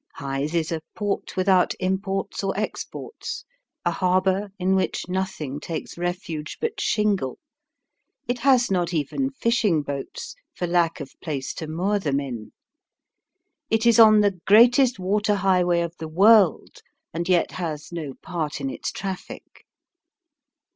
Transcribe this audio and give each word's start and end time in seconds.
Hythe 0.15 0.55
is 0.55 0.71
a 0.71 0.81
port 0.95 1.37
without 1.37 1.75
imports 1.79 2.43
or 2.43 2.57
exports, 2.59 3.45
a 3.85 3.91
harbour 3.91 4.51
in 4.57 4.73
which 4.75 5.07
nothing 5.07 5.59
takes 5.59 5.95
refuge 5.95 6.57
but 6.59 6.81
shingle. 6.81 7.37
It 8.27 8.39
has 8.39 8.71
not 8.71 8.95
even 8.95 9.29
fishing 9.29 9.83
boats, 9.83 10.33
for 10.55 10.65
lack 10.65 11.01
of 11.01 11.11
place 11.21 11.53
to 11.53 11.67
moor 11.67 11.99
them 11.99 12.19
in. 12.19 12.51
It 13.69 13.85
is 13.85 13.99
on 13.99 14.21
the 14.21 14.39
greatest 14.47 14.97
water 14.97 15.35
highway 15.35 15.81
of 15.81 15.95
the 15.99 16.07
world, 16.09 16.77
and 17.13 17.29
yet 17.29 17.51
has 17.51 17.91
no 17.91 18.15
part 18.23 18.59
in 18.59 18.71
its 18.71 18.91
traffic. 18.91 19.67